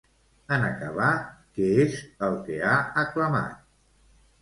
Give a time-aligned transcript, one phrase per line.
[0.55, 1.09] En acabar,
[1.59, 2.01] què és
[2.31, 2.75] el que ha
[3.07, 3.65] aclamat?